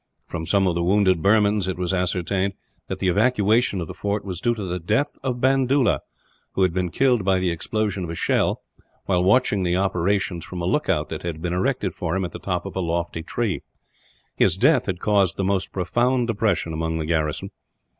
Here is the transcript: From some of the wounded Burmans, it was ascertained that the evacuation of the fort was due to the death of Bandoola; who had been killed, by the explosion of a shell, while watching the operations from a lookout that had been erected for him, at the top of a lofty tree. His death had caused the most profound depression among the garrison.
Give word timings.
From 0.25 0.47
some 0.47 0.65
of 0.65 0.73
the 0.73 0.83
wounded 0.83 1.21
Burmans, 1.21 1.67
it 1.67 1.77
was 1.77 1.93
ascertained 1.93 2.53
that 2.87 2.97
the 2.97 3.07
evacuation 3.07 3.79
of 3.79 3.87
the 3.87 3.93
fort 3.93 4.25
was 4.25 4.41
due 4.41 4.55
to 4.55 4.63
the 4.63 4.79
death 4.79 5.15
of 5.21 5.39
Bandoola; 5.39 5.99
who 6.53 6.63
had 6.63 6.73
been 6.73 6.89
killed, 6.89 7.23
by 7.23 7.37
the 7.37 7.51
explosion 7.51 8.05
of 8.05 8.09
a 8.09 8.15
shell, 8.15 8.63
while 9.05 9.23
watching 9.23 9.61
the 9.61 9.77
operations 9.77 10.43
from 10.43 10.59
a 10.59 10.65
lookout 10.65 11.09
that 11.09 11.21
had 11.21 11.39
been 11.39 11.53
erected 11.53 11.93
for 11.93 12.15
him, 12.15 12.25
at 12.25 12.31
the 12.31 12.39
top 12.39 12.65
of 12.65 12.75
a 12.75 12.81
lofty 12.81 13.21
tree. 13.21 13.61
His 14.35 14.57
death 14.57 14.87
had 14.87 14.99
caused 14.99 15.37
the 15.37 15.43
most 15.43 15.71
profound 15.71 16.25
depression 16.25 16.73
among 16.73 16.97
the 16.97 17.05
garrison. 17.05 17.51